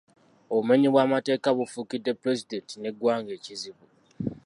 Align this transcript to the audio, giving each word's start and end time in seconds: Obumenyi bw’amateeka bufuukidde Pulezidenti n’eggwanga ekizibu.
Obumenyi 0.53 0.87
bw’amateeka 0.91 1.47
bufuukidde 1.57 2.11
Pulezidenti 2.19 2.73
n’eggwanga 2.77 3.31
ekizibu. 3.37 3.85